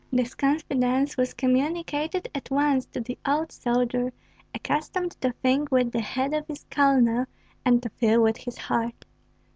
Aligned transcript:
This 0.11 0.33
confidence 0.33 1.15
was 1.15 1.35
communicated 1.35 2.27
at 2.33 2.49
once 2.49 2.87
to 2.87 3.01
the 3.01 3.19
old 3.23 3.51
soldier 3.51 4.11
accustomed 4.51 5.11
to 5.21 5.31
think 5.43 5.69
with 5.71 5.91
the 5.91 6.01
head 6.01 6.33
of 6.33 6.47
his 6.47 6.65
colonel 6.71 7.27
and 7.63 7.83
to 7.83 7.89
feel 7.89 8.19
with 8.19 8.37
his 8.37 8.57
heart. 8.57 9.05